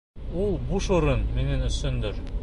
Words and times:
Ул 0.43 0.55
буш 0.69 0.87
урын 0.95 1.21
минең 1.35 1.61
өсөндөр! 1.69 2.23